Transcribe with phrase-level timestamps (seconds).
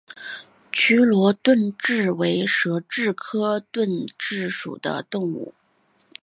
[0.73, 5.53] 暹罗盾蛭为舌蛭科盾蛭属的动物。